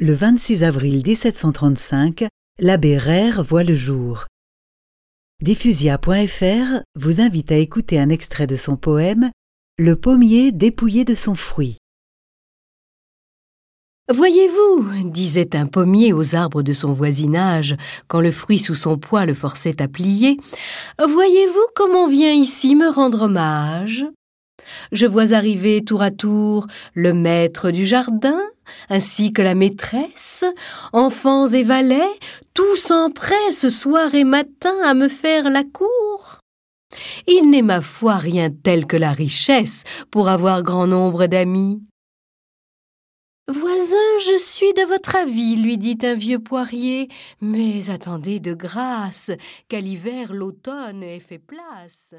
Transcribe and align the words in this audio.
Le 0.00 0.14
26 0.14 0.62
avril 0.62 1.02
1735, 1.04 2.28
l'abbé 2.60 2.96
Rère 2.96 3.42
voit 3.42 3.64
le 3.64 3.74
jour. 3.74 4.26
Diffusia.fr 5.42 6.82
vous 6.94 7.20
invite 7.20 7.50
à 7.50 7.56
écouter 7.56 7.98
un 7.98 8.08
extrait 8.08 8.46
de 8.46 8.54
son 8.54 8.76
poème 8.76 9.32
Le 9.76 9.96
pommier 9.96 10.52
dépouillé 10.52 11.04
de 11.04 11.16
son 11.16 11.34
fruit. 11.34 11.78
Voyez-vous, 14.08 15.10
disait 15.10 15.56
un 15.56 15.66
pommier 15.66 16.12
aux 16.12 16.36
arbres 16.36 16.62
de 16.62 16.72
son 16.72 16.92
voisinage, 16.92 17.76
quand 18.06 18.20
le 18.20 18.30
fruit 18.30 18.60
sous 18.60 18.76
son 18.76 18.98
poids 18.98 19.26
le 19.26 19.34
forçait 19.34 19.82
à 19.82 19.88
plier, 19.88 20.38
voyez-vous 21.04 21.66
comment 21.74 22.04
on 22.04 22.08
vient 22.08 22.32
ici 22.32 22.76
me 22.76 22.88
rendre 22.88 23.22
hommage? 23.22 24.06
Je 24.92 25.06
vois 25.06 25.32
arriver 25.32 25.84
tour 25.84 26.02
à 26.02 26.10
tour 26.10 26.66
le 26.94 27.12
maître 27.12 27.70
du 27.70 27.86
jardin, 27.86 28.40
ainsi 28.88 29.32
que 29.32 29.42
la 29.42 29.54
maîtresse, 29.54 30.44
enfants 30.92 31.46
et 31.46 31.62
valets, 31.62 32.18
tous 32.54 32.76
s'empressent 32.76 33.68
soir 33.68 34.14
et 34.14 34.24
matin 34.24 34.76
à 34.84 34.94
me 34.94 35.08
faire 35.08 35.50
la 35.50 35.64
cour. 35.64 36.40
Il 37.26 37.50
n'est 37.50 37.62
ma 37.62 37.80
foi 37.80 38.16
rien 38.16 38.50
tel 38.50 38.86
que 38.86 38.96
la 38.96 39.12
richesse 39.12 39.84
pour 40.10 40.28
avoir 40.28 40.62
grand 40.62 40.86
nombre 40.86 41.26
d'amis. 41.26 41.82
Voisin, 43.50 43.96
je 44.26 44.38
suis 44.38 44.74
de 44.74 44.86
votre 44.86 45.16
avis, 45.16 45.56
lui 45.56 45.78
dit 45.78 45.98
un 46.02 46.14
vieux 46.14 46.38
poirier, 46.38 47.08
mais 47.40 47.88
attendez 47.88 48.40
de 48.40 48.52
grâce 48.52 49.30
qu'à 49.68 49.80
l'hiver 49.80 50.34
l'automne 50.34 51.02
ait 51.02 51.18
fait 51.18 51.38
place. 51.38 52.14